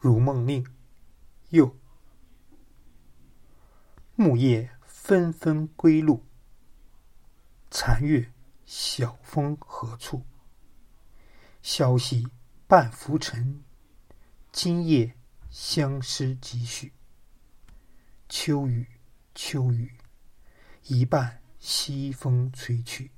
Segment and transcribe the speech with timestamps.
[0.00, 0.66] 如梦令，
[1.50, 1.78] 又
[4.16, 6.24] 木叶纷纷归路。
[7.70, 8.32] 残月
[8.64, 10.24] 晓风何处？
[11.60, 12.26] 消息
[12.66, 13.62] 半浮沉，
[14.50, 15.14] 今夜
[15.50, 16.94] 相思几许。
[18.26, 18.86] 秋雨
[19.34, 19.98] 秋雨，
[20.84, 23.10] 一半西风吹去。